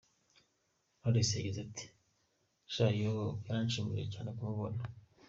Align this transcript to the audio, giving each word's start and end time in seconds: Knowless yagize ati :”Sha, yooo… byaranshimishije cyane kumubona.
Knowless 0.99 1.29
yagize 1.37 1.59
ati 1.67 1.85
:”Sha, 2.73 2.85
yooo… 2.99 3.31
byaranshimishije 3.41 4.09
cyane 4.13 4.29
kumubona. 4.35 4.79